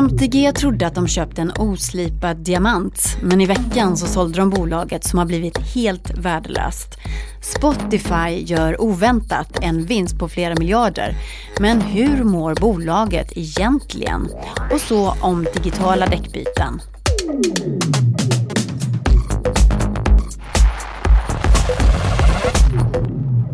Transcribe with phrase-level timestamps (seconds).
[0.00, 5.04] MTG trodde att de köpte en oslipad diamant, men i veckan så sålde de bolaget
[5.04, 6.98] som har blivit helt värdelöst.
[7.42, 11.14] Spotify gör oväntat en vinst på flera miljarder.
[11.58, 14.28] Men hur mår bolaget egentligen?
[14.72, 16.80] Och så om digitala däckbyten.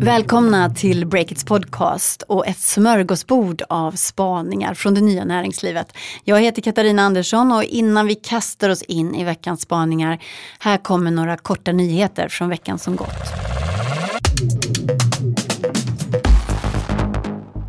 [0.07, 5.97] Välkomna till Breakits podcast och ett smörgåsbord av spaningar från det nya näringslivet.
[6.25, 10.19] Jag heter Katarina Andersson och innan vi kastar oss in i veckans spaningar,
[10.59, 13.33] här kommer några korta nyheter från veckan som gått.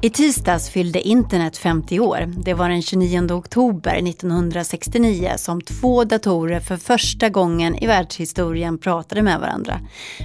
[0.07, 2.34] I tisdags fyllde internet 50 år.
[2.43, 9.21] Det var den 29 oktober 1969 som två datorer för första gången i världshistorien pratade
[9.21, 9.80] med varandra.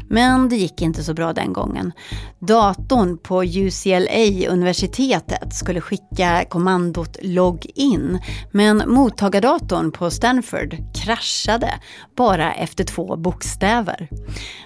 [0.09, 1.93] Men det gick inte så bra den gången.
[2.39, 8.19] Datorn på UCLA, universitetet, skulle skicka kommandot login.
[8.51, 11.71] Men mottagardatorn på Stanford kraschade
[12.17, 14.09] bara efter två bokstäver.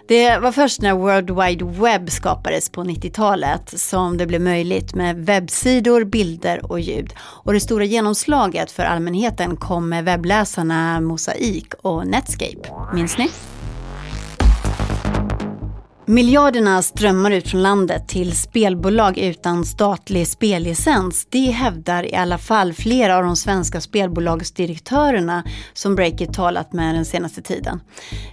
[0.08, 5.05] Det var först när World Wide Web skapades på 90-talet som det blev möjligt med
[5.06, 7.14] Eh, webbsidor, bilder och ljud.
[7.18, 12.68] Och det stora genomslaget för allmänheten kom med webbläsarna Mosaic och Netscape.
[12.94, 13.30] Minns ni?
[16.08, 21.26] Miljarderna strömmar ut från landet till spelbolag utan statlig spellicens.
[21.30, 27.04] Det hävdar i alla fall flera av de svenska spelbolagsdirektörerna som Breakit talat med den
[27.04, 27.80] senaste tiden.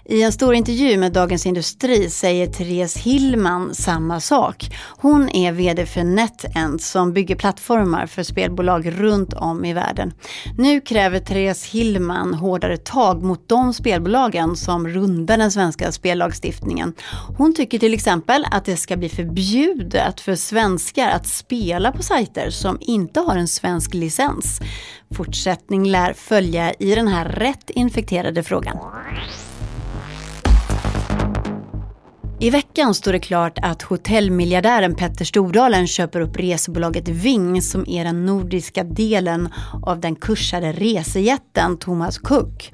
[0.06, 4.76] I en stor intervju med Dagens Industri säger Therese Hillman samma sak.
[4.98, 10.14] Hon är VD för NetEnt som bygger plattformar för spelbolag runt om i världen.
[10.58, 16.94] Nu kräver Therese Hillman hårdare tag mot de spelbolagen som rundar den svenska spellagstiftningen.
[17.38, 22.50] Hon tycker till exempel att det ska bli förbjudet för svenskar att spela på sajter
[22.50, 24.62] som inte har en svensk licens.
[25.16, 28.78] Fortsättning lär följa i den här rätt infekterade frågan.
[32.44, 38.04] I veckan står det klart att hotellmiljardären Petter Stordalen köper upp resebolaget Ving som är
[38.04, 39.50] den nordiska delen
[39.86, 42.72] av den kursade resejätten Thomas Cook.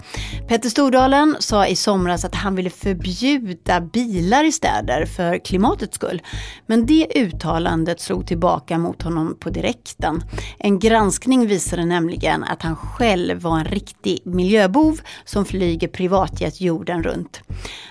[0.48, 6.22] Petter Stordalen sa i somras att han ville förbjuda bilar i städer för klimatets skull.
[6.66, 10.24] Men det uttalandet slog tillbaka mot honom på direkten.
[10.58, 17.04] En granskning visade nämligen att han själv var en riktig miljöbov som flyger privatjet jorden
[17.04, 17.42] runt.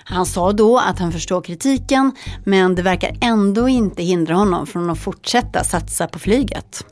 [0.03, 2.11] Han sa då att han förstår kritiken politiken,
[2.43, 6.85] men det verkar ändå inte hindra honom från att fortsätta satsa på flyget.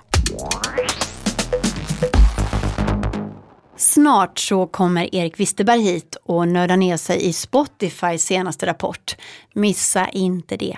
[3.77, 9.15] Snart så kommer Erik Wisterberg hit och nördar ner sig i Spotifys senaste rapport.
[9.53, 10.77] Missa inte det.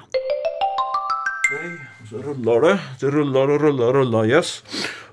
[1.50, 1.80] Okej,
[2.10, 2.80] så rullar det.
[3.00, 4.64] Det rullar och rullar och rullar, yes.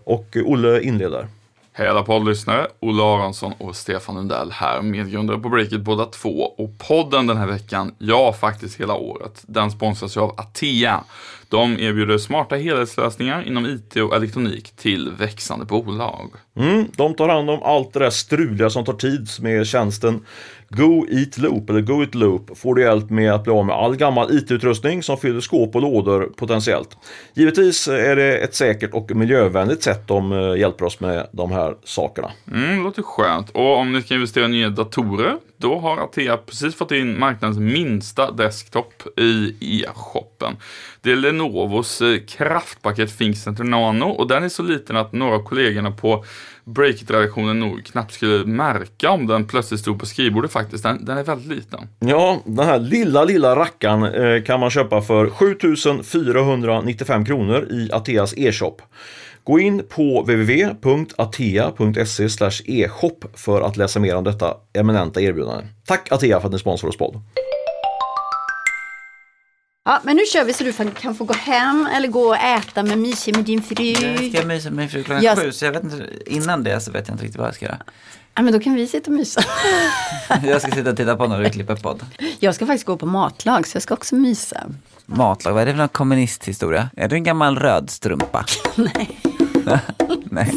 [0.05, 1.29] Och Olle inleder.
[1.79, 6.41] Hej alla poddlyssnare, Olle Aronsson och Stefan Lundell här, medgrundare på Breakit båda två.
[6.41, 11.05] Och podden den här veckan, ja faktiskt hela året, den sponsras ju av Atea.
[11.49, 16.31] De erbjuder smarta helhetslösningar inom IT och elektronik till växande bolag.
[16.57, 20.25] Mm, de tar hand om allt det där struliga som tar tid med tjänsten
[20.69, 23.77] Go Eat Loop eller Go It Loop får du hjälp med att bli av med
[23.77, 26.97] all gammal IT-utrustning som fyller skåp och lådor potentiellt.
[27.35, 31.75] Givetvis är det ett säkert och miljövänligt sätt de eh, hjälper oss med de här
[31.85, 32.31] sakerna.
[32.53, 33.51] Mm, låter skönt.
[33.51, 37.59] Och om ni ska investera i nya datorer, då har Atea precis fått in marknadens
[37.59, 40.57] minsta desktop i e-shoppen.
[41.01, 45.43] Det är Lenovos eh, kraftpaket ThinkCenter Nano och den är så liten att några av
[45.43, 46.25] kollegorna på
[46.65, 50.83] Breakit-redaktionen nog knappt skulle märka om den plötsligt stod på skrivbordet faktiskt.
[50.83, 51.89] Den, den är väldigt liten.
[51.99, 58.35] Ja, den här lilla, lilla rackaren eh, kan man köpa för 7495 kronor i Ateas
[58.37, 58.77] e-shop.
[59.47, 62.29] Gå in på www.atea.se
[62.65, 65.67] e-shop för att läsa mer om detta eminenta erbjudande.
[65.85, 67.21] Tack Atea för att ni sponsrar oss podd.
[69.85, 72.83] Ja, men nu kör vi så du kan få gå hem eller gå och äta
[72.83, 73.85] med mysig med din fru.
[73.85, 75.39] Jag ska mysa med min fru klockan jag...
[75.39, 77.65] sju, så jag vet inte, innan det så vet jag inte riktigt vad jag ska
[77.65, 77.79] göra.
[78.35, 79.41] Ja, men då kan vi sitta och mysa.
[80.45, 82.07] jag ska sitta och titta på när du klipper podd.
[82.41, 84.67] Jag ska faktiskt gå på matlag, så jag ska också mysa.
[85.07, 86.91] Matlag, vad är det för någon kommunisthistoria?
[86.97, 88.45] Är du en gammal röd strumpa?
[88.75, 89.21] Nej.
[90.31, 90.53] Nej.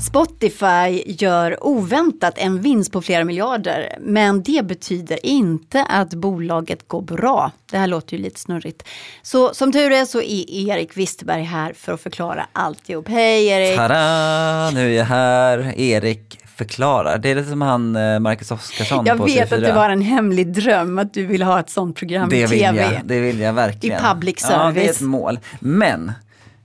[0.00, 7.02] Spotify gör oväntat en vinst på flera miljarder, men det betyder inte att bolaget går
[7.02, 7.52] bra.
[7.70, 8.88] Det här låter ju lite snurrigt.
[9.22, 13.08] Så som tur är så är Erik Wisterberg här för att förklara alltihop.
[13.08, 13.78] Hej Erik!
[13.78, 14.70] Tada!
[14.70, 17.18] Nu är jag här, Erik förklarar.
[17.18, 19.54] Det är lite som han eh, Marcus Oskarsson Jag på vet TV4.
[19.54, 22.46] att det var en hemlig dröm att du vill ha ett sånt program det i
[22.46, 22.82] vill tv.
[22.92, 23.98] jag, det vill jag verkligen.
[23.98, 24.96] I public Ja, det är service.
[24.96, 25.38] ett mål.
[25.60, 26.12] Men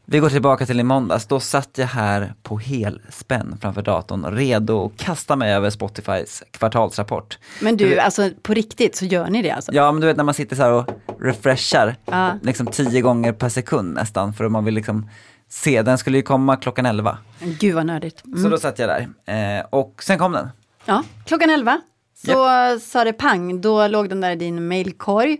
[0.05, 1.25] vi går tillbaka till i måndags.
[1.25, 7.37] Då satt jag här på helspänn framför datorn, redo att kasta mig över Spotifys kvartalsrapport.
[7.61, 9.71] Men du, alltså på riktigt så gör ni det alltså?
[9.73, 10.89] Ja, men du vet när man sitter så här och
[11.21, 12.31] refreshar Ja.
[12.41, 15.09] liksom tio gånger per sekund nästan, för att man vill liksom
[15.49, 15.81] se.
[15.81, 17.17] Den skulle ju komma klockan 11.
[17.39, 18.25] Gud vad nördigt.
[18.25, 18.43] Mm.
[18.43, 19.57] Så då satt jag där.
[19.59, 20.49] Eh, och sen kom den.
[20.85, 21.81] Ja, klockan 11
[22.25, 22.49] så
[22.79, 25.37] sa det pang, då låg den där i din mailkorg.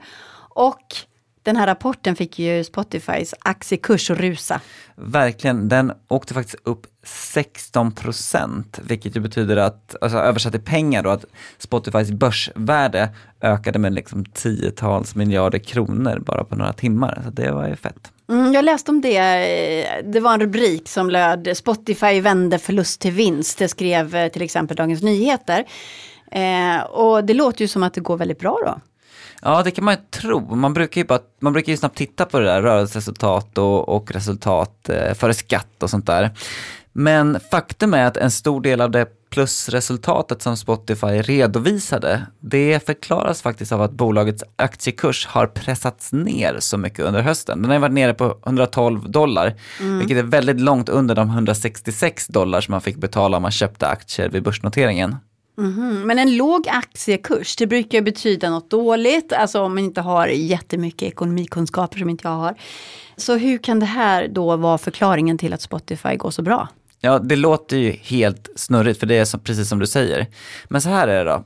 [0.50, 0.95] Och
[1.44, 4.61] den här rapporten fick ju Spotifys aktiekurs att rusa.
[4.95, 11.03] Verkligen, den åkte faktiskt upp 16 procent, vilket ju betyder att, alltså översatt i pengar
[11.03, 11.25] då, att
[11.57, 13.09] Spotifys börsvärde
[13.41, 17.21] ökade med liksom tiotals miljarder kronor bara på några timmar.
[17.25, 18.12] Så det var ju fett.
[18.29, 23.01] Mm, jag läste om det, eh, det var en rubrik som löd Spotify vände förlust
[23.01, 23.57] till vinst.
[23.57, 25.65] Det skrev eh, till exempel Dagens Nyheter.
[26.31, 28.79] Eh, och det låter ju som att det går väldigt bra då.
[29.41, 30.55] Ja, det kan man ju tro.
[30.55, 34.11] Man brukar ju, bara, man brukar ju snabbt titta på det där, rörelseresultat och, och
[34.11, 36.29] resultat eh, före skatt och sånt där.
[36.91, 43.41] Men faktum är att en stor del av det plusresultatet som Spotify redovisade, det förklaras
[43.41, 47.61] faktiskt av att bolagets aktiekurs har pressats ner så mycket under hösten.
[47.61, 49.53] Den har varit nere på 112 dollar,
[49.99, 53.87] vilket är väldigt långt under de 166 dollar som man fick betala om man köpte
[53.87, 55.15] aktier vid börsnoteringen.
[55.57, 60.27] Mm, Men en låg aktiekurs, det brukar betyda något dåligt, alltså om man inte har
[60.27, 62.55] jättemycket ekonomikunskaper som inte jag har.
[63.17, 66.67] Så hur kan det här då vara förklaringen till att Spotify går så bra?
[67.01, 70.28] Ja, det låter ju helt snurrigt för det är som, precis som du säger.
[70.68, 71.44] Men så här är det då.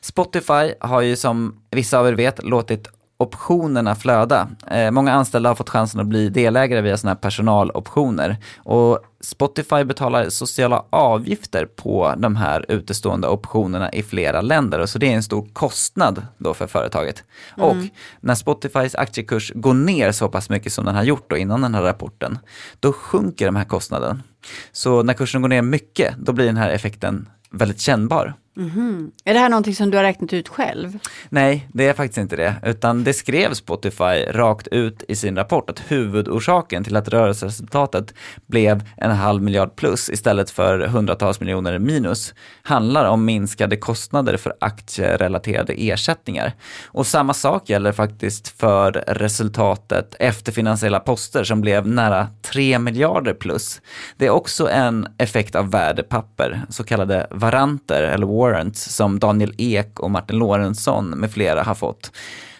[0.00, 2.88] Spotify har ju som vissa av er vet låtit
[3.18, 4.48] optionerna flöda.
[4.70, 8.36] Eh, många anställda har fått chansen att bli delägare via sådana här personaloptioner.
[8.58, 14.78] Och Spotify betalar sociala avgifter på de här utestående optionerna i flera länder.
[14.78, 17.24] Och så det är en stor kostnad då för företaget.
[17.56, 17.76] Och
[18.20, 21.74] när Spotifys aktiekurs går ner så pass mycket som den har gjort då innan den
[21.74, 22.38] här rapporten,
[22.80, 24.22] då sjunker de här kostnaden.
[24.72, 28.34] Så när kursen går ner mycket, då blir den här effekten väldigt kännbar.
[28.56, 29.10] Mm-hmm.
[29.24, 30.98] Är det här någonting som du har räknat ut själv?
[31.28, 35.70] Nej, det är faktiskt inte det, utan det skrev Spotify rakt ut i sin rapport
[35.70, 38.14] att huvudorsaken till att rörelseresultatet
[38.46, 44.54] blev en halv miljard plus istället för hundratals miljoner minus handlar om minskade kostnader för
[44.60, 46.52] aktierelaterade ersättningar.
[46.86, 53.34] Och samma sak gäller faktiskt för resultatet efter finansiella poster som blev nära 3 miljarder
[53.34, 53.80] plus.
[54.16, 60.00] Det är också en effekt av värdepapper, så kallade varanter eller warrants som Daniel Ek
[60.00, 62.12] och Martin Lorentzon med flera har fått.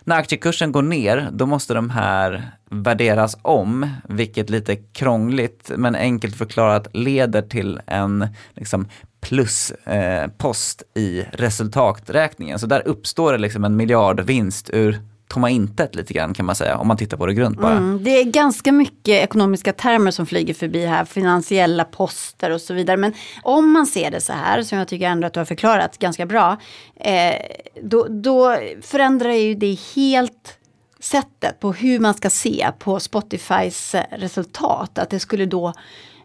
[0.05, 6.37] När aktiekursen går ner, då måste de här värderas om, vilket lite krångligt men enkelt
[6.37, 8.89] förklarat leder till en liksom,
[9.21, 12.59] pluspost eh, i resultaträkningen.
[12.59, 16.77] Så där uppstår det liksom en miljardvinst ur tomma intet lite grann kan man säga,
[16.77, 17.73] om man tittar på det grunt bara.
[17.73, 22.75] Mm, det är ganska mycket ekonomiska termer som flyger förbi här, finansiella poster och så
[22.75, 22.97] vidare.
[22.97, 23.13] Men
[23.43, 26.27] om man ser det så här, som jag tycker ändå att du har förklarat ganska
[26.27, 26.57] bra,
[26.97, 27.35] eh,
[27.83, 30.59] då, då förändrar ju det helt
[31.01, 34.99] sättet på hur man ska se på Spotifys resultat.
[34.99, 35.73] Att det skulle då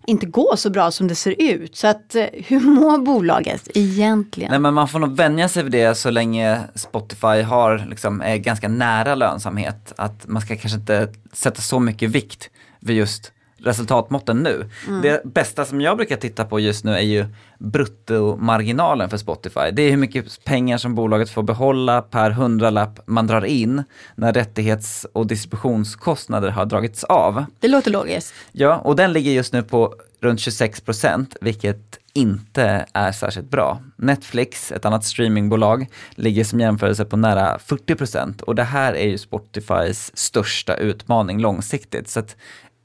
[0.08, 1.76] inte gå så bra som det ser ut.
[1.76, 4.50] Så att eh, hur mår bolaget egentligen?
[4.50, 8.38] Nej men man får nog vänja sig vid det så länge Spotify har, liksom, är
[8.38, 9.94] ganska nära lönsamhet.
[9.96, 13.32] Att man ska kanske inte sätta så mycket vikt vid just
[13.64, 14.70] resultatmåtten nu.
[15.04, 17.26] Det bästa som jag brukar titta på just nu är ju
[17.60, 19.72] bruttomarginalen för Spotify.
[19.74, 23.84] Det är hur mycket pengar som bolaget får behålla per hundralapp man drar in
[24.16, 27.46] när rättighets och distributionskostnader har dragits av.
[27.60, 28.34] Det låter logiskt.
[28.52, 33.82] Ja, och den ligger just nu på runt 26 procent, vilket inte är särskilt bra.
[33.96, 39.08] Netflix, ett annat streamingbolag, ligger som jämförelse på nära 40 procent och det här är
[39.08, 42.10] ju Spotifys största utmaning långsiktigt.
[42.10, 42.36] Så att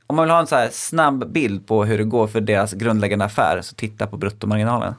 [0.06, 2.72] om man vill ha en så här snabb bild på hur det går för deras
[2.72, 4.94] grundläggande affär, så titta på bruttomarginalen.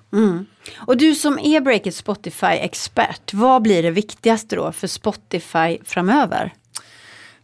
[0.78, 6.54] Och du som är Breakit Spotify-expert, vad blir det viktigaste då för Spotify framöver?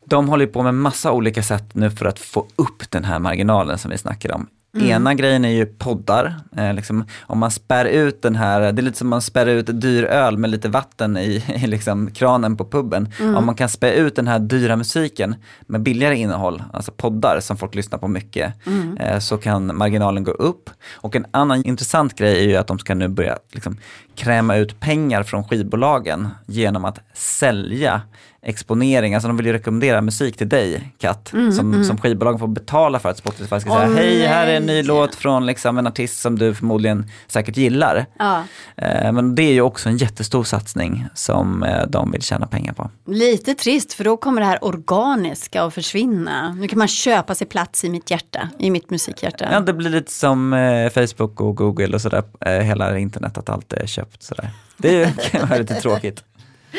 [0.05, 3.77] De håller på med massa olika sätt nu för att få upp den här marginalen
[3.77, 4.47] som vi snackar om.
[4.81, 6.35] Ena grejen är ju poddar.
[6.57, 9.81] Eh, liksom, om man spär ut den här, det är lite som man spär ut
[9.81, 13.09] dyr öl med lite vatten i, i liksom kranen på puben.
[13.35, 17.57] Om man kan spä ut den här dyra musiken med billigare innehåll, alltså poddar som
[17.57, 18.53] folk lyssnar på mycket,
[18.99, 20.69] eh, så kan marginalen gå upp.
[20.93, 23.77] Och en annan intressant grej är ju att de ska nu börja liksom,
[24.15, 28.01] kräma ut pengar från skivbolagen genom att sälja
[28.45, 32.99] exponering, alltså de vill ju rekommendera musik till dig, Kat, som, som skivbolagen får betala
[32.99, 35.87] för att Spotify ska säga Åh, hej, här är en ny låt från liksom en
[35.87, 38.05] artist som du förmodligen säkert gillar.
[38.19, 38.43] Ja.
[38.77, 42.73] Eh, Men det är ju också en jättestor satsning som eh, de vill tjäna pengar
[42.73, 42.89] på.
[43.07, 46.53] Lite trist för då kommer det här organiska att försvinna.
[46.53, 49.47] Nu kan man köpa sig plats i mitt hjärta, i mitt musikhjärta.
[49.51, 52.23] Ja, det blir lite som eh, Facebook och Google och sådär,
[52.61, 54.49] hela internet, att allt är köpt sådär.
[54.77, 56.23] Det är ju- kan vara lite tråkigt.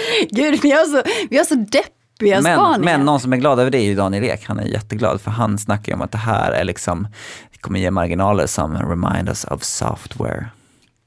[0.30, 2.78] Gud, vi har så, vi har så deppiga Men, spaningar.
[2.96, 5.30] men någon som är glad över det är ju Daniel Ek, han är jätteglad för
[5.30, 7.08] han snackar ju om att det här är liksom,
[7.52, 10.46] det kommer ge marginaler som remind us of software.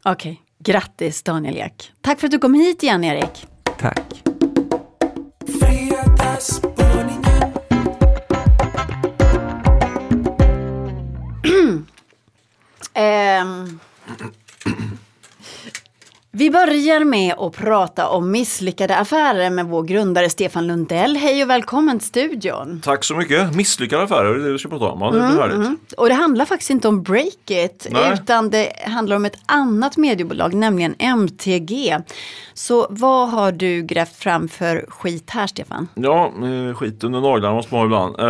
[0.05, 1.91] Okej, grattis Daniel Ek.
[2.01, 3.47] Tack för att du kom hit igen Erik.
[3.79, 4.23] Tack.
[12.93, 13.79] Ehm.
[16.37, 21.15] Vi börjar med att prata om misslyckade affärer med vår grundare Stefan Lundell.
[21.15, 22.81] Hej och välkommen till studion.
[22.83, 23.55] Tack så mycket.
[23.55, 25.01] Misslyckade affärer, det är det vi ska prata om.
[25.01, 25.93] Ja, det blir härligt.
[25.93, 30.95] Och det handlar faktiskt inte om Breakit utan det handlar om ett annat mediebolag, nämligen
[30.99, 31.97] MTG.
[32.53, 35.87] Så vad har du grävt fram för skit här Stefan?
[35.95, 38.19] Ja, eh, skit under naglarna måste man ha ibland.
[38.19, 38.25] Eh,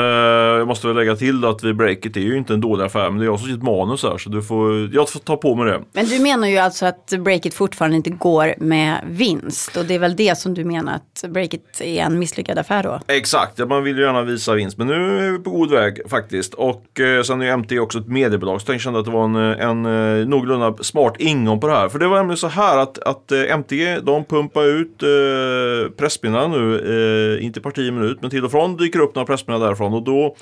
[0.57, 3.19] jag måste väl lägga till att vi Breakit är ju inte en dålig affär, men
[3.19, 5.71] det är jag som sitt manus här så du får, jag får ta på mig
[5.71, 5.81] det.
[5.93, 9.99] Men du menar ju alltså att Breakit fortfarande inte går med vinst och det är
[9.99, 12.99] väl det som du menar att Breakit är en misslyckad affär då?
[13.07, 16.53] Exakt, man vill ju gärna visa vinst men nu är vi på god väg faktiskt.
[16.53, 19.35] Och eh, sen är MT också ett mediebolag så jag kände att det var en,
[19.35, 21.89] eh, en, en någorlunda smart ingång på det här.
[21.89, 26.61] För det var nämligen så här att, att eh, MT de pumpar ut eh, pressmeddelanden
[26.61, 29.93] nu, eh, inte parti i minut men till och från dyker upp några pressmeddelanden därifrån
[29.93, 30.35] och då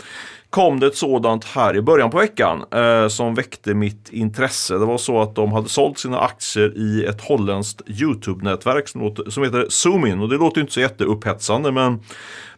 [0.50, 4.74] kom det ett sådant här i början på veckan eh, som väckte mitt intresse.
[4.74, 9.44] Det var så att de hade sålt sina aktier i ett holländskt YouTube-nätverk som, som
[9.44, 12.00] heter Zoomin och det låter inte så jätteupphetsande men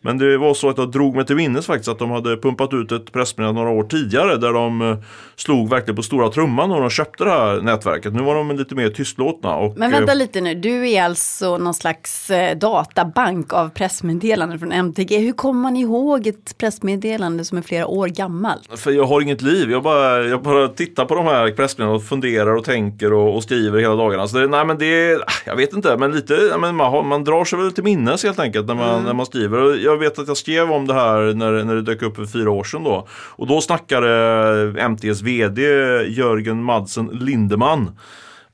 [0.01, 2.73] men det var så att jag drog mig till minnes faktiskt att de hade pumpat
[2.73, 4.97] ut ett pressmeddelande några år tidigare där de eh,
[5.35, 8.13] slog verkligen på stora trumman när de köpte det här nätverket.
[8.13, 9.55] Nu var de lite mer tystlåtna.
[9.55, 14.59] Och, Men vänta eh, lite nu, du är alltså någon slags eh, databank av pressmeddelanden
[14.59, 15.17] från MTG.
[15.17, 18.79] Hur kommer man ihåg ett pressmeddelande som är flera år gammalt?
[18.79, 22.03] För jag har inget liv, jag bara, jag bara tittar på de här pressmeddelandena och
[22.03, 24.27] funderar och tänker och, och skriver hela dagarna.
[24.27, 27.45] Så det, nej men det, jag vet inte, men lite, men man, har, man drar
[27.45, 29.77] sig väl till minnes helt enkelt när man, när man skriver.
[29.87, 32.51] Jag vet att jag skrev om det här när, när det dök upp för fyra
[32.51, 33.07] år sedan då.
[33.11, 34.09] Och då snackade
[34.77, 35.61] eh, MTs VD
[36.07, 37.97] Jörgen Madsen Lindeman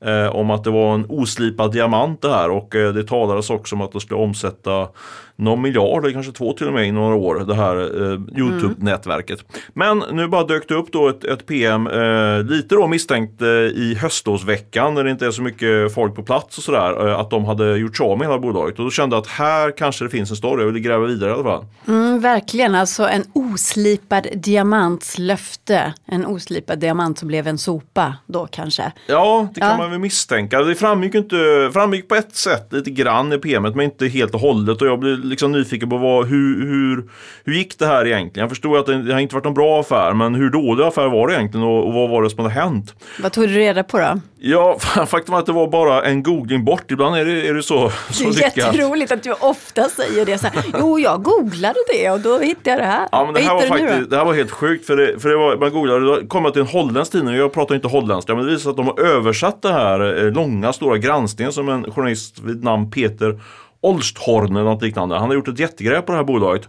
[0.00, 3.74] eh, om att det var en oslipad diamant det här och eh, det talades också
[3.74, 4.88] om att de skulle omsätta
[5.36, 7.76] någon miljard, eller kanske två till och med i några år, det här
[8.12, 9.44] eh, Youtube-nätverket.
[9.72, 13.48] Men nu bara dök det upp då ett, ett PM, eh, lite då misstänkt eh,
[13.48, 17.30] i höstlovsveckan när det inte är så mycket folk på plats och sådär, eh, att
[17.30, 18.78] de hade gjort sig av med hela bolaget.
[18.78, 21.30] Och då kände jag att här kanske det finns en story, jag ville gräva vidare
[21.30, 21.64] i alla fall.
[21.88, 25.92] Mm, verkligen, alltså en oslipad diamants löfte.
[26.06, 28.92] En oslipad diamant som blev en sopa då kanske.
[29.06, 29.76] Ja, det kan Ja.
[29.76, 30.62] man väl misstänka.
[30.62, 34.40] Det framgick, inte, framgick på ett sätt lite grann i PMet men inte helt och
[34.40, 34.82] hållet.
[34.82, 37.10] Och jag blev liksom nyfiken på vad, hur, hur,
[37.44, 38.44] hur gick det här egentligen?
[38.44, 41.08] Jag förstod att det, det har inte varit någon bra affär men hur dålig affär
[41.08, 42.94] var det egentligen och, och vad var det som hade hänt?
[43.22, 44.20] Vad tog du reda på då?
[44.38, 46.90] Ja, faktum var att det var bara en googling bort.
[46.90, 48.56] Ibland är det, är det så, Det så är lyckat.
[48.56, 50.64] jätteroligt att du ofta säger det så här.
[50.78, 53.08] Jo, jag googlade det och då hittade jag det här.
[53.12, 55.36] Ja men det här, var faktiskt, det här var helt sjukt för det, för det
[55.36, 58.46] var, man googlade, då kom jag till en holländsk tidning, jag pratar inte holländska men
[58.46, 62.40] det sig att de har översatt det här eh, långa stora granskningen som en journalist
[62.40, 63.40] vid namn Peter
[63.84, 65.18] Olsthorn eller något liknande.
[65.18, 66.68] Han har gjort ett jättegrej på det här bolaget.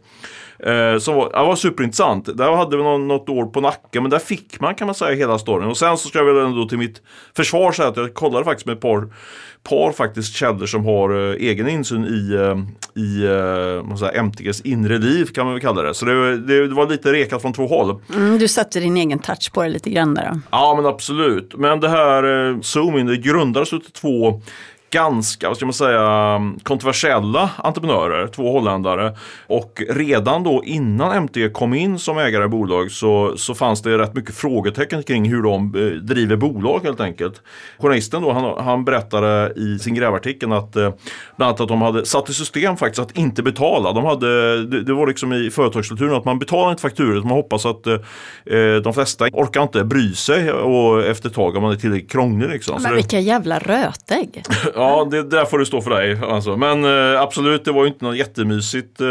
[0.59, 2.37] Eh, som var, det var superintressant.
[2.37, 5.39] Där hade vi något år på nacken men där fick man kan man säga hela
[5.39, 5.69] storyn.
[5.69, 7.01] Och sen så ska jag väl ändå till mitt
[7.35, 9.07] försvar säga att jag kollade faktiskt med ett par,
[9.63, 14.97] par faktiskt källor som har eh, egen insyn i, eh, i eh, säger, MTGs inre
[14.97, 15.93] liv kan man väl kalla det.
[15.93, 18.01] Så det, det, det var lite rekat från två håll.
[18.15, 20.39] Mm, du satte din egen touch på det lite grann där då.
[20.51, 21.55] Ja men absolut.
[21.57, 24.41] Men det här eh, Zoomin det grundades av två
[24.95, 29.15] ganska, vad ska man säga, kontroversiella entreprenörer, två holländare.
[29.47, 33.97] Och redan då innan MT kom in som ägare i bolag så, så fanns det
[33.97, 37.41] rätt mycket frågetecken kring hur de eh, driver bolag helt enkelt.
[37.79, 40.93] Journalisten då, han, han berättade i sin grävartikel att eh,
[41.37, 43.91] bland annat att de hade satt i system faktiskt att inte betala.
[43.93, 47.65] De hade, det, det var liksom i företagskulturen att man betalar inte fakturor, man hoppas
[47.65, 47.95] att eh,
[48.83, 52.49] de flesta orkar inte bry sig och efter ett tag om man är tillräckligt krånglig
[52.49, 52.81] liksom.
[52.83, 54.43] Men vilka jävla rötägg.
[54.85, 56.19] Ja, det där får det stå för dig.
[56.23, 56.57] Alltså.
[56.57, 59.07] Men eh, absolut, det var ju inte något jättemysigt eh,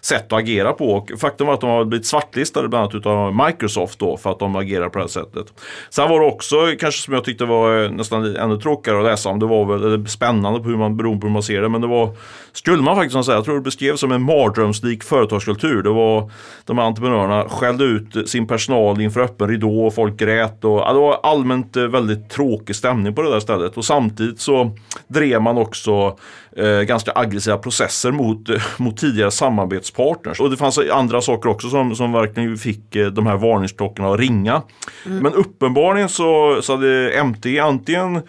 [0.00, 0.90] sätt att agera på.
[0.90, 4.38] Och faktum var att de har blivit svartlistade bland annat utav Microsoft då för att
[4.38, 5.46] de agerar på det här sättet.
[5.90, 9.28] Sen var det också, kanske som jag tyckte var eh, nästan ännu tråkigare att läsa
[9.28, 11.68] om, det var väl eller spännande på hur man, beroende på hur man ser det,
[11.68, 12.10] men det var,
[12.52, 15.82] skulle man faktiskt säga, jag tror det beskrevs som en mardrömslik företagskultur.
[15.82, 16.30] Det var
[16.64, 20.92] de här entreprenörerna skällde ut sin personal inför öppen ridå och folk grät och ja,
[20.92, 24.70] det var allmänt eh, väldigt tråkig stämning på det där stället och samtidigt så
[25.08, 26.18] drev man också
[26.56, 30.40] eh, ganska aggressiva processer mot, eh, mot tidigare samarbetspartners.
[30.40, 34.20] Och det fanns andra saker också som, som verkligen fick eh, de här varningsklockorna att
[34.20, 34.62] ringa.
[35.04, 38.22] Men uppenbarligen så, så hade MT antingen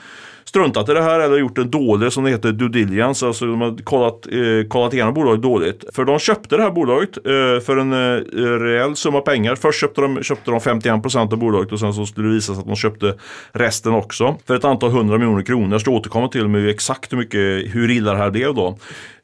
[0.50, 3.28] struntat i det här eller gjort en dålig som det heter due diligence.
[3.28, 5.84] Alltså de har kollat, eh, kollat igenom bolaget dåligt.
[5.94, 8.22] För de köpte det här bolaget eh, för en eh,
[8.60, 9.56] rejäl summa pengar.
[9.56, 12.62] Först köpte de, köpte de 51% av bolaget och sen så skulle det visa sig
[12.62, 13.16] att de köpte
[13.52, 14.38] resten också.
[14.48, 15.72] För ett antal hundra miljoner kronor.
[15.72, 18.78] Jag ska återkomma till med exakt hur mycket, hur illa det här blev då.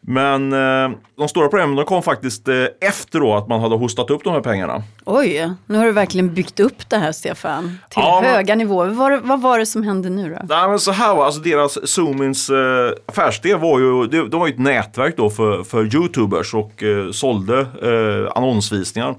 [0.08, 4.10] Men eh, de stora problemen de kom faktiskt eh, efter då att man hade hostat
[4.10, 4.84] upp de här pengarna.
[5.06, 7.64] Oj, nu har du verkligen byggt upp det här Stefan.
[7.90, 8.88] Till Ja, men- höga nivåer.
[8.88, 10.46] Vad, var det- vad var det som hände nu då?
[10.56, 14.48] Nej men så här var alltså deras Zoomins eh, affärsidé var ju, det, de var
[14.48, 19.16] ju ett nätverk då för, för Youtubers och eh, sålde eh, annonsvisningar.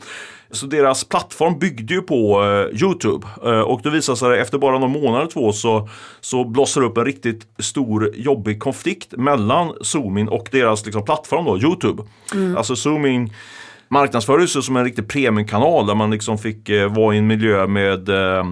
[0.50, 4.79] Så deras plattform byggde ju på eh, Youtube eh, och det visade sig efter bara
[4.79, 5.88] några månader två så,
[6.21, 11.59] så blossade upp en riktigt stor jobbig konflikt mellan Zoomin och deras liksom, plattform då,
[11.59, 12.03] Youtube.
[12.57, 13.31] Alltså Zoomin
[13.88, 17.66] marknadsförde sig som en riktig premiumkanal där man liksom fick eh, vara i en miljö
[17.66, 18.45] med eh,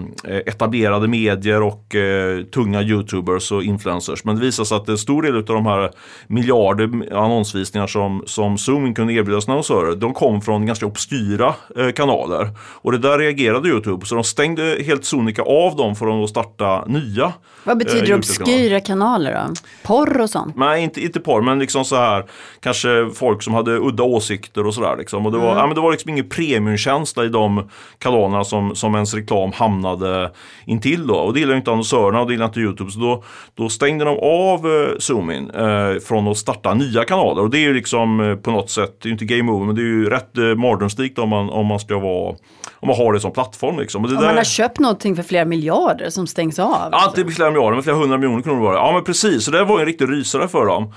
[0.47, 4.25] etablerade medier och eh, tunga youtubers och influencers.
[4.25, 5.91] Men det visade sig att en stor del av de här
[6.27, 11.93] miljarder annonsvisningar som, som Zoom kunde erbjuda sina annonsörer, de kom från ganska obskyra eh,
[11.93, 12.49] kanaler.
[12.59, 16.85] Och det där reagerade Youtube, så de stängde helt sonika av dem för att starta
[16.87, 17.33] nya.
[17.65, 19.55] Vad betyder eh, obskyra kanaler då?
[19.83, 20.57] Porr och sånt?
[20.57, 22.25] Nej, inte, inte porr, men liksom så här
[22.61, 24.97] kanske folk som hade udda åsikter och sådär.
[24.99, 25.24] Liksom.
[25.27, 28.95] Och det, var, ja, men det var liksom ingen premiumkänsla i de kanalerna som, som
[28.95, 30.31] ens reklam hamnade
[30.67, 31.15] intill då.
[31.15, 32.91] Och det gillar ju inte annonsörerna och det gillar inte Youtube.
[32.91, 37.43] Så då, då stängde de av eh, Zoomin eh, från att starta nya kanaler.
[37.43, 39.67] Och det är ju liksom eh, på något sätt, det är ju inte game over,
[39.67, 42.35] men det är ju rätt eh, mardrömslikt om man, om man ska vara,
[42.81, 43.79] om man har det som plattform.
[43.79, 44.05] Liksom.
[44.05, 46.69] Och det Om man har köpt någonting för flera miljarder som stängs av?
[46.71, 47.21] Ja, alltså.
[47.21, 48.79] inte flera miljarder, men flera hundra miljoner kronor var det.
[48.79, 49.45] Ja, men precis.
[49.45, 50.93] Så det var en riktig rysare för dem.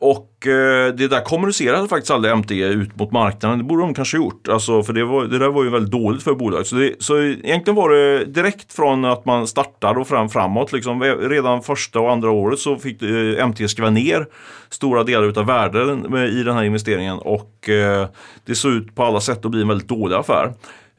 [0.00, 3.58] Och eh, det där kommunicerade faktiskt aldrig MT ut mot marknaden.
[3.58, 4.48] Det borde de kanske gjort.
[4.48, 6.66] Alltså, för det, var, det där var ju väldigt dåligt för bolaget.
[6.66, 10.72] Så, det, så egentligen var det direkt från att man startade och fram framåt.
[10.72, 14.26] Liksom, eh, redan första och andra året så fick eh, MT skriva ner
[14.70, 17.18] stora delar utav värden eh, i den här investeringen.
[17.18, 18.08] Och eh,
[18.44, 20.52] det såg ut på alla sätt att bli en väldigt dålig affär.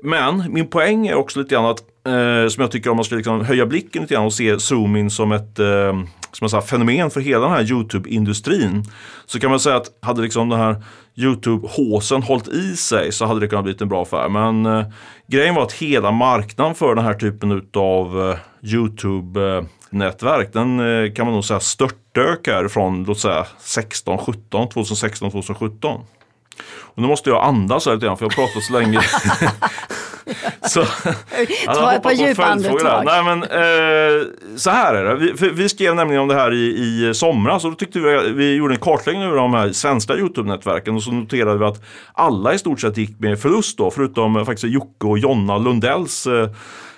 [0.04, 3.16] Men min poäng är också lite grann att, eh, som jag tycker om man ska
[3.16, 5.94] liksom höja blicken lite grann och se Zoomin som ett eh,
[6.36, 8.84] som jag sa, fenomen för hela den här Youtube-industrin.
[9.26, 10.84] Så kan man säga att hade liksom den här
[11.16, 14.30] Youtube-håsen hållit i sig så hade det kunnat bli en bra affär.
[14.30, 14.86] Men eh,
[15.28, 18.38] grejen var att hela marknaden för den här typen av eh,
[18.74, 25.32] Youtube-nätverk den eh, kan man nog säga störtdök här från låt säga 16, 17, 2016,
[25.32, 26.02] 2017.
[26.96, 29.02] Och nu måste jag andas här lite grann för jag har pratat så länge.
[30.62, 30.84] så,
[31.66, 32.52] Ta ett par djupa där.
[32.52, 33.06] andetag.
[33.06, 35.16] Nej, men, eh, så här är det.
[35.16, 38.56] Vi, vi skrev nämligen om det här i, i somras och då tyckte vi vi
[38.56, 41.84] gjorde en kartläggning över de här svenska Youtube-nätverken och så noterade vi att
[42.14, 46.50] alla i stort sett gick med förlust då, förutom faktiskt Jocke och Jonna Lundells eh,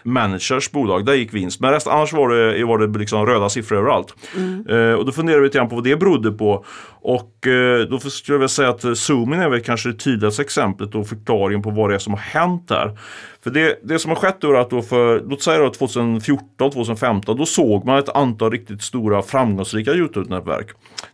[0.07, 1.59] managers bolag, där gick vinst.
[1.59, 4.15] Men rest, annars var det, var det liksom röda siffror överallt.
[4.69, 6.65] Eh, och då funderade vi lite grann på vad det berodde på.
[7.01, 10.95] Och eh, då skulle jag väl säga att Zoomin är väl kanske det tydligaste exemplet
[10.95, 12.97] och förklaringen på vad det är som har hänt här.
[13.43, 16.71] För det, det som har skett då är att då för, låt säga då 2014,
[16.71, 20.67] 2015, då såg man ett antal riktigt stora framgångsrika Youtube-nätverk.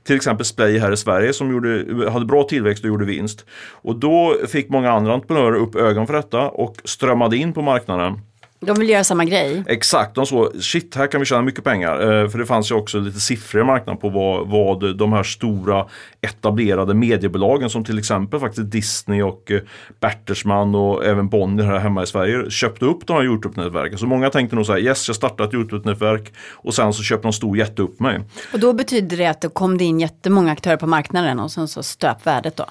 [0.04, 3.46] Till exempel Splay här i Sverige som gjorde, hade bra tillväxt och gjorde vinst.
[3.72, 8.20] Och då fick många andra entreprenörer upp ögonen för detta och strömmade in på marknaden.
[8.66, 9.64] De vill göra samma grej.
[9.68, 12.24] Exakt, de såg shit här kan vi tjäna mycket pengar.
[12.24, 15.24] Eh, för det fanns ju också lite siffror i marknaden på vad, vad de här
[15.24, 15.86] stora
[16.22, 19.62] etablerade mediebolagen som till exempel faktiskt Disney och eh,
[20.00, 23.98] Bertelsmann och även Bonnier här hemma i Sverige köpte upp de här Youtube-nätverken.
[23.98, 27.24] Så många tänkte nog så här, yes jag startar ett Youtube-nätverk och sen så köper
[27.24, 28.20] någon stor jätte upp mig.
[28.54, 31.68] Och då betyder det att det kom det in jättemånga aktörer på marknaden och sen
[31.68, 32.66] så stöp värdet då.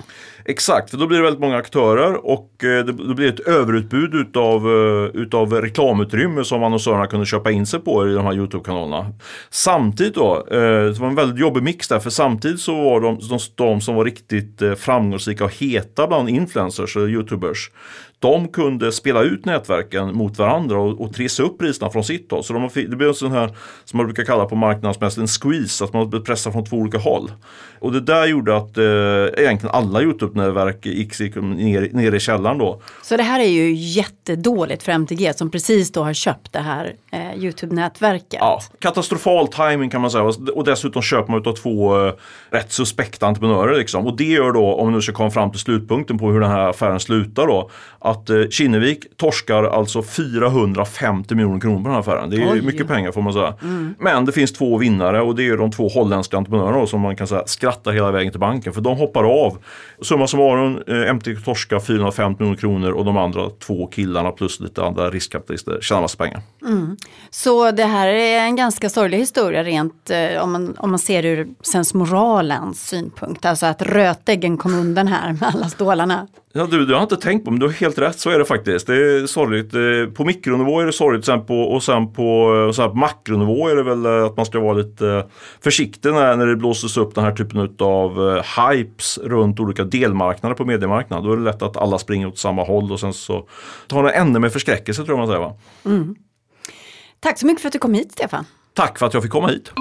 [0.45, 4.15] Exakt, för då blir det väldigt många aktörer och eh, det, det blir ett överutbud
[4.15, 9.13] utav, eh, utav reklamutrymme som annonsörerna kunde köpa in sig på i de här Youtube-kanalerna.
[9.51, 13.19] Samtidigt då, eh, det var en väldigt jobbig mix där, för samtidigt så var de,
[13.29, 17.71] de, de som var riktigt eh, framgångsrika och heta bland influencers och Youtubers
[18.23, 22.45] de kunde spela ut nätverken mot varandra och, och trissa upp priserna från sitt håll.
[22.45, 25.85] Så de, det blev en sån här som man brukar kalla på marknadsmässigt en squeeze,
[25.85, 27.31] att man blev pressad från två olika håll.
[27.81, 32.59] Och det där gjorde att eh, egentligen alla Youtube-nätverk gick, gick ner, ner i källaren
[32.59, 32.81] då.
[33.03, 36.95] Så det här är ju jättedåligt för MTG som precis då har köpt det här
[37.13, 38.39] eh, Youtube-nätverket.
[38.41, 42.13] Ja, katastrofal timing kan man säga och dessutom köper man utav två eh,
[42.51, 43.79] rätt suspekta entreprenörer.
[43.79, 44.07] Liksom.
[44.07, 46.51] Och det gör då, om vi nu ska komma fram till slutpunkten på hur den
[46.51, 47.71] här affären slutar då,
[48.05, 52.31] att eh, Kinnevik torskar alltså 450 miljoner kronor på den här affären.
[52.31, 52.63] Det är Oj.
[52.63, 53.55] mycket pengar får man säga.
[53.63, 53.95] Mm.
[53.99, 57.27] Men det finns två vinnare och det är de två holländska entreprenörerna som man kan
[57.27, 59.59] säga skrattar hela vägen till banken för de hoppar av.
[60.03, 64.85] Summa summarum, eh, MT torskar 450 miljoner kronor och de andra två killarna plus lite
[64.85, 66.41] andra riskkapitalister tjänar massa pengar.
[66.67, 66.97] Mm.
[67.31, 71.25] Så det här är en ganska sorglig historia rent eh, om, man, om man ser
[71.25, 73.45] ur sensmoralens synpunkt.
[73.45, 76.27] Alltså att rötäggen kom undan här med alla stålarna.
[76.55, 78.45] Ja, du, det har inte tänkt på, men du har helt rätt, så är det
[78.45, 78.87] faktiskt.
[78.87, 79.75] Det är sorgligt.
[79.75, 83.69] Eh, på mikronivå är det sorgligt sen på, och sen på, eh, så på makronivå
[83.69, 85.27] är det väl eh, att man ska vara lite
[85.61, 90.65] försiktig när, när det blåses upp den här typen av hypes runt olika delmarknader på
[90.65, 91.27] mediemarknaden.
[91.27, 93.49] Då är det lätt att alla springer åt samma håll och sen så
[93.87, 95.41] tar det ännu med förskräckelse tror jag man säger.
[95.41, 95.57] Va?
[95.85, 96.15] Mm.
[97.21, 98.45] Tack så mycket för att du kom hit Stefan.
[98.75, 99.73] Tack för att jag fick komma hit.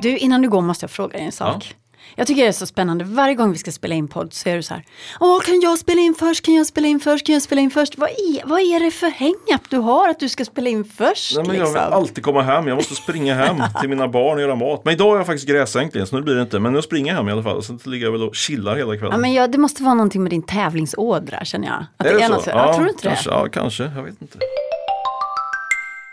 [0.00, 1.66] Du, innan du går måste jag fråga dig en sak.
[1.70, 1.85] Ja.
[2.18, 3.04] Jag tycker det är så spännande.
[3.04, 4.84] Varje gång vi ska spela in podd så är du så här.
[5.20, 6.44] Åh, kan jag spela in först?
[6.44, 7.26] Kan jag spela in först?
[7.26, 7.98] Kan jag spela in först?
[7.98, 11.36] Vad är, vad är det för hängapp du har att du ska spela in först?
[11.36, 11.74] Nej, men liksom?
[11.74, 11.92] Jag vill liksom?
[11.92, 12.68] alltid komma hem.
[12.68, 14.84] Jag måste springa hem till mina barn och göra mat.
[14.84, 16.58] Men idag är jag faktiskt gräsänkling så nu blir det inte.
[16.58, 17.62] Men jag springer hem i alla fall.
[17.62, 19.12] Sen ligger jag väl och chillar hela kvällen.
[19.12, 21.84] Ja, men jag, det måste vara någonting med din tävlingsådra känner jag.
[21.96, 22.34] Att är det, det är så?
[22.34, 23.36] Något, ja, tror du inte kanske, det?
[23.36, 23.82] Ja, kanske.
[23.96, 24.38] Jag vet inte.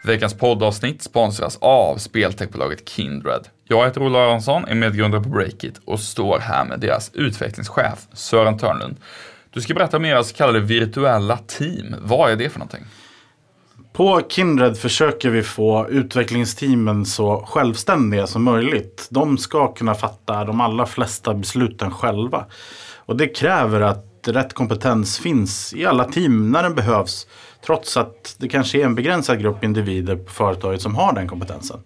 [0.05, 3.47] Veckans poddavsnitt sponsras av speltechbolaget Kindred.
[3.67, 8.57] Jag heter Ola Aronsson, är medgrundare på Breakit och står här med deras utvecklingschef Sören
[8.57, 8.95] Törnlund.
[9.49, 11.95] Du ska berätta om era så kallade virtuella team.
[12.01, 12.85] Vad är det för någonting?
[13.93, 19.07] På Kindred försöker vi få utvecklingsteamen så självständiga som möjligt.
[19.11, 22.45] De ska kunna fatta de allra flesta besluten själva.
[22.95, 27.27] Och det kräver att rätt kompetens finns i alla team när den behövs.
[27.65, 31.79] Trots att det kanske är en begränsad grupp individer på företaget som har den kompetensen.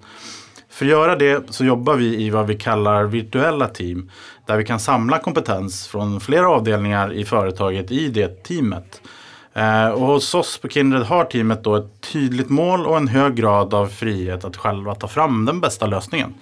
[0.69, 4.11] För att göra det så jobbar vi i vad vi kallar virtuella team.
[4.45, 9.01] Där vi kan samla kompetens från flera avdelningar i företaget i det teamet.
[9.53, 13.35] Eh, och hos oss på Kindred har teamet då ett tydligt mål och en hög
[13.35, 16.33] grad av frihet att själva ta fram den bästa lösningen.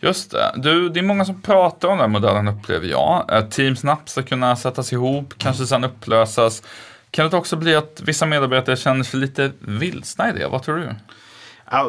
[0.00, 0.52] Just det.
[0.56, 3.32] Du, det är många som pratar om den modellen upplever jag.
[3.32, 6.62] Eh, team snabbt ska kunna sättas ihop, kanske sedan upplösas.
[7.10, 10.48] Kan det också bli att vissa medarbetare känner sig lite vilsna i det?
[10.48, 10.94] Vad tror du?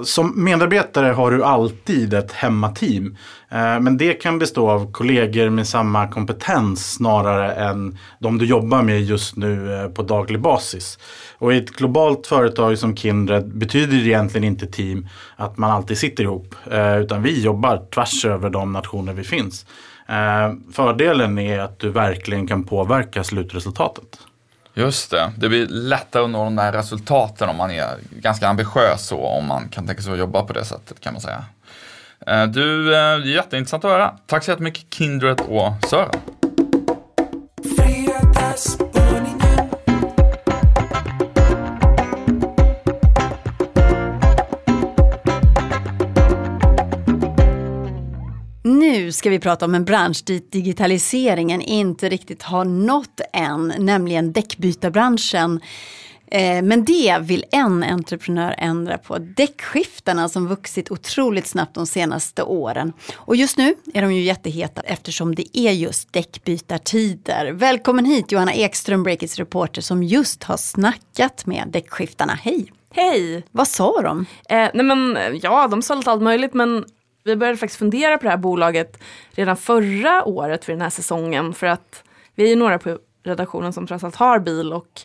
[0.04, 3.18] Som medarbetare har du alltid ett hemmateam.
[3.50, 8.82] Eh, men det kan bestå av kollegor med samma kompetens snarare än de du jobbar
[8.82, 11.00] med just nu eh, på daglig basis.
[11.38, 15.98] Och i ett globalt företag som Kindred betyder det egentligen inte team att man alltid
[15.98, 16.56] sitter ihop.
[16.72, 19.66] Eh, utan vi jobbar tvärs över de nationer vi finns.
[20.74, 24.29] Fördelen är att du verkligen kan påverka slutresultatet.
[24.80, 29.12] Just det, det blir lättare att nå de där resultaten om man är ganska ambitiös
[29.12, 31.44] och om man kan tänka sig att jobba på det sättet kan man säga.
[32.28, 34.14] Eh, du, eh, jätteintressant att höra.
[34.26, 36.39] Tack så jättemycket Kindred och Sören.
[49.20, 55.60] Ska vi prata om en bransch dit digitaliseringen inte riktigt har nått än, nämligen däckbytarbranschen.
[56.32, 59.18] Eh, men det vill en entreprenör ändra på.
[59.18, 62.94] Däckskiftarna som vuxit otroligt snabbt de senaste åren.
[63.16, 67.52] Och just nu är de ju jätteheta eftersom det är just däckbytartider.
[67.52, 72.34] Välkommen hit Johanna Ekström, Breakits reporter som just har snackat med däckskiftarna.
[72.34, 72.72] Hej!
[72.94, 73.44] Hej!
[73.52, 74.26] Vad sa de?
[74.50, 76.86] Eh, nej men, ja, de sa lite allt möjligt men
[77.24, 79.00] vi började faktiskt fundera på det här bolaget
[79.32, 81.54] redan förra året vid den här säsongen.
[81.54, 82.04] För att
[82.36, 85.02] vi är ju några på redaktionen som trots allt har bil och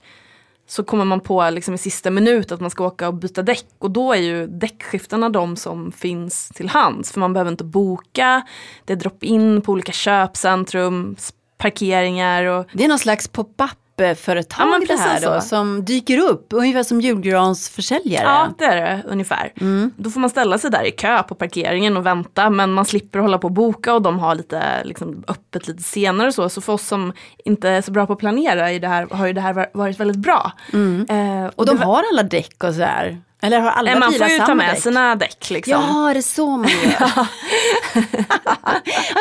[0.66, 3.66] så kommer man på liksom i sista minut att man ska åka och byta däck
[3.79, 7.12] och då är ju däckskiftarna de som finns till hands.
[7.12, 8.42] För man behöver inte boka,
[8.85, 11.16] det är drop-in på olika köpcentrum,
[11.59, 12.44] parkeringar.
[12.44, 12.66] Och...
[12.72, 13.79] Det är någon slags pop-up
[14.15, 18.25] företag ja, det här då, som dyker upp, ungefär som julgransförsäljare.
[18.25, 19.53] Ja, det är det ungefär.
[19.61, 19.91] Mm.
[19.97, 23.19] Då får man ställa sig där i kö på parkeringen och vänta, men man slipper
[23.19, 26.49] hålla på och boka och de har lite liksom, öppet lite senare och så.
[26.49, 27.13] Så för oss som
[27.45, 30.01] inte är så bra på att planera i det här, har ju det här varit
[30.01, 30.53] väldigt bra.
[30.73, 31.07] Mm.
[31.09, 33.21] Eh, och, och de har alla däck och så här.
[33.45, 34.83] Eller har alla Nej, man får ju ta med däck?
[34.83, 35.51] sina däck.
[35.51, 35.73] Liksom.
[35.73, 37.11] Ja, det är så man gör.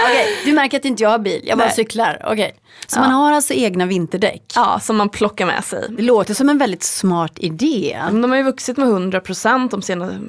[0.03, 1.75] Okej, du märker att inte jag har bil, jag bara Nej.
[1.75, 2.21] cyklar.
[2.25, 2.55] Okej.
[2.87, 4.43] Så man har alltså egna vinterdäck.
[4.55, 5.87] Ja, som man plockar med sig.
[5.89, 7.99] Det låter som en väldigt smart idé.
[8.11, 10.19] De har ju vuxit med 100% de senaste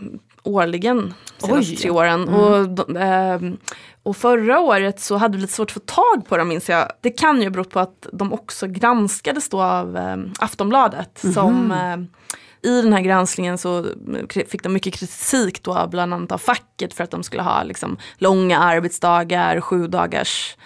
[0.43, 1.77] årligen, de senaste Oj.
[1.77, 2.29] tre åren.
[2.29, 3.57] Och, de, ehm,
[4.03, 6.89] och förra året så hade vi lite svårt att få tag på dem minns jag.
[7.01, 11.21] Det kan ju bero på att de också granskades då av ehm, Aftonbladet.
[11.35, 12.09] Som ehm,
[12.65, 13.87] i den här granskningen så
[14.49, 17.97] fick de mycket kritik då bland annat av facket för att de skulle ha liksom,
[18.19, 20.57] långa arbetsdagar, sju dagars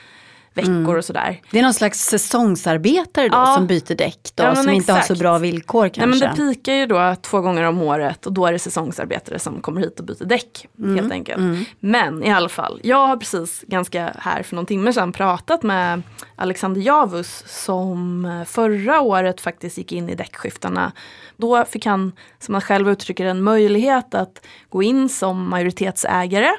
[0.59, 1.40] veckor och sådär.
[1.51, 3.55] Det är någon slags säsongsarbetare då Ja.
[3.55, 5.21] som byter däck då, Ja, som inte har så exakt.
[5.21, 6.27] bra villkor Nej, kanske.
[6.27, 9.61] men det pikar ju då två gånger om året och då är det säsongsarbetare som
[9.61, 10.66] kommer hit och byter däck.
[10.97, 11.66] Helt enkelt.
[11.81, 16.03] Men i alla fall, jag har precis ganska här för någon timme sedan pratat med
[16.37, 20.92] Alexander Javus som eh, förra året faktiskt gick in i däckskiftarna.
[21.37, 26.51] Då fick han, som han själv uttrycker en möjlighet att gå in som majoritetsägare.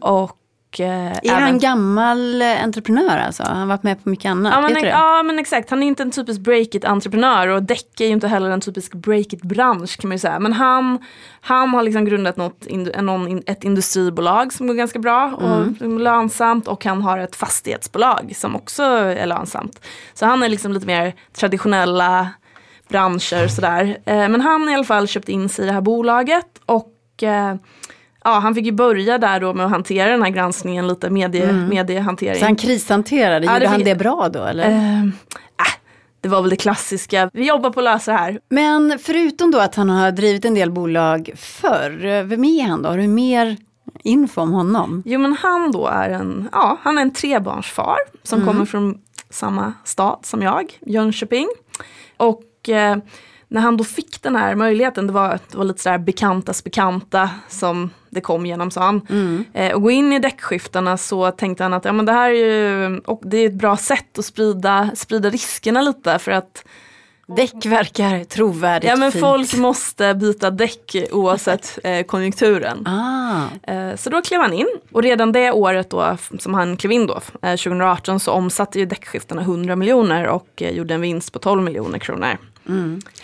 [0.00, 0.36] Och
[0.80, 3.42] eh, är även- han gammal entreprenör alltså?
[3.42, 4.88] Han har varit med på mycket annat, Ja men, det?
[4.88, 8.50] ja men exakt, han är inte en typisk break-it-entreprenör och däck är ju inte heller
[8.50, 10.38] en typisk break-it-bransch kan man ju säga.
[10.38, 10.98] Men han,
[11.40, 12.66] han har liksom grundat något,
[13.02, 15.50] någon, ett industribolag som går ganska bra och
[15.84, 19.80] är lönsamt och han har ett fastighetsbolag som också är lönsamt.
[20.14, 22.28] Så han är liksom lite mer traditionella
[22.88, 23.98] branscher sådär.
[24.04, 27.54] Eh, Men han i alla fall köpt in sig i det här bolaget och eh,
[28.26, 31.52] Ja, han fick ju börja där då med att hantera den här granskningen, lite medie,
[31.52, 32.38] mediehantering.
[32.38, 34.70] Så han krishanterade, Ja, gjorde det han det bra då eller?
[34.70, 35.08] Eh, äh,
[36.20, 37.30] det var väl det klassiska.
[37.32, 38.40] Vi jobbar på att lösa det här.
[38.48, 42.88] Men förutom då att han har drivit en del bolag förr, vem är han då?
[42.88, 43.56] Har du mer
[44.02, 45.02] info om honom?
[45.06, 48.98] Jo men han då är en, ja, han är en trebarnsfar som kommer från
[49.30, 51.48] samma stad som jag, Jönköping.
[52.16, 52.96] Och eh,
[53.48, 57.30] när han då fick den här möjligheten, det var, det var lite sådär bekantas bekanta
[57.48, 59.46] som det kom genom sa han.
[59.54, 62.34] Eh, och gå in i däckskiftarna så tänkte han att ja, men det här är
[62.34, 66.64] ju det är ett bra sätt att sprida, sprida riskerna lite för att
[67.36, 69.24] Däck verkar trovärdigt ja, men fint.
[69.24, 72.86] folk måste byta däck oavsett eh, konjunkturen.
[72.86, 76.92] Ah, Eh, Så då klev han in och redan det året då som han klev
[76.92, 81.32] in då, eh, 2018 så omsatte ju däckskiftarna 100 miljoner och eh, gjorde en vinst
[81.32, 82.38] på 12 miljoner kronor.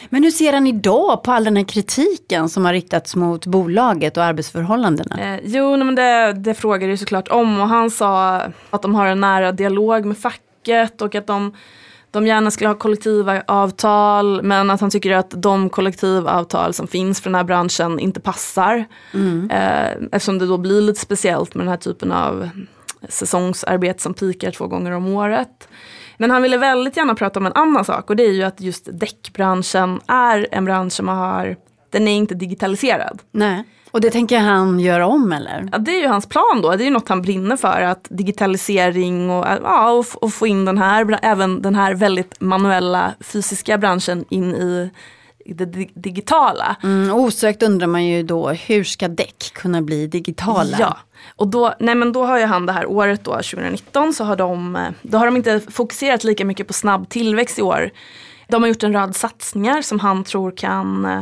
[0.09, 4.17] Men hur ser han idag på all den här kritiken som har riktats mot bolaget
[4.17, 5.21] och arbetsförhållandena?
[5.21, 9.07] Eh, jo, men det, det frågade ju såklart om och han sa att de har
[9.07, 11.57] en nära dialog med facket och att de,
[12.11, 17.21] de gärna skulle ha kollektiva avtal men att han tycker att de kollektivavtal som finns
[17.21, 18.85] för den här branschen inte passar.
[19.51, 22.49] Eh, eftersom det då blir lite speciellt med den här typen av
[23.09, 25.69] säsongsarbete som pikar två gånger om året.
[26.23, 28.61] Men han ville väldigt gärna prata om en annan sak och det är ju att
[28.61, 31.57] just däckbranschen är en bransch som har,
[31.91, 33.23] den är inte digitaliserad.
[33.31, 33.65] Nej.
[33.91, 35.69] Och det tänker han göra om eller?
[35.73, 36.71] Ja, det är ju hans plan då.
[36.71, 37.81] Det är ju något han brinner för.
[37.81, 43.15] Att digitalisering och, ja, och, och få in den här, även den här väldigt manuella
[43.21, 44.91] fysiska branschen in i
[45.47, 46.77] det di- digitala.
[46.83, 50.77] Mm, osökt undrar man ju då, hur ska däck kunna bli digitala?
[50.81, 50.99] Ja,
[51.37, 54.37] och då, nej men då har ju han det här året då, 2019, så har
[54.37, 57.91] de, eh, då har de inte fokuserat lika mycket på snabb tillväxt i år.
[58.49, 61.21] De har gjort en rad satsningar som han tror kan eh,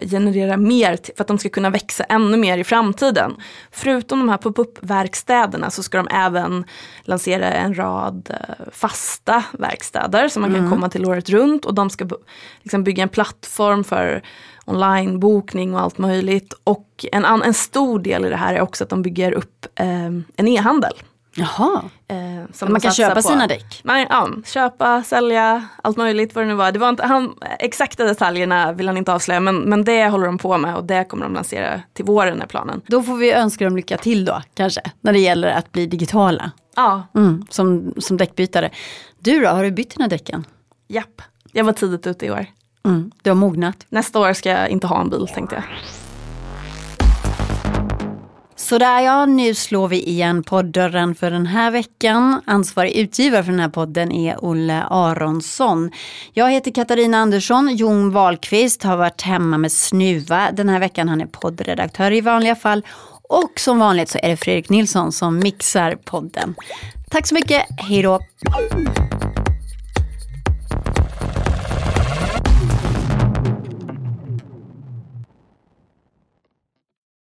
[0.00, 3.36] generera mer för att de ska kunna växa ännu mer i framtiden.
[3.70, 6.64] Förutom de här pop-up-verkstäderna så ska de även
[7.02, 11.90] lansera en rad eh, fasta verkstäder som man kan komma till året runt och de
[11.90, 12.08] ska
[12.62, 14.22] liksom bygga en plattform för
[14.64, 16.54] onlinebokning och allt möjligt.
[16.64, 20.06] Och en, en stor del i det här är också att de bygger upp eh,
[20.36, 20.92] en e-handel.
[21.36, 23.22] Jaha, Eh, man de kan köpa på.
[23.22, 23.80] sina däck?
[23.84, 26.72] Man, ja, köpa, sälja, allt möjligt vad det nu var.
[26.72, 30.38] Det var inte, han, exakta detaljerna vill han inte avslöja men, men det håller de
[30.38, 32.80] på med och det kommer de lansera till våren är planen.
[32.86, 36.50] Då får vi önska dem lycka till då, kanske, när det gäller att bli digitala.
[36.76, 38.70] Ja, Mm, som, som däckbytare.
[39.18, 40.44] Du då, har du bytt dina däcken?
[40.88, 41.22] japp.
[41.52, 42.46] Jag var tidigt ute i år.
[42.84, 43.86] Mm, du har mognat.
[43.88, 45.64] Nästa år ska jag inte ha en bil tänkte jag.
[48.68, 52.42] Sådär ja, nu slår vi igen poddörren för den här veckan.
[52.46, 55.90] Ansvarig utgivare för den här podden är Olle Aronsson.
[56.32, 57.76] Jag heter Katarina Andersson.
[57.76, 61.08] Jon Wahlqvist har varit hemma med snuva den här veckan.
[61.08, 62.86] Han är poddredaktör i vanliga fall.
[63.22, 66.54] Och som vanligt så är det Fredrik Nilsson som mixar podden.
[67.10, 68.20] Tack så mycket, hej då!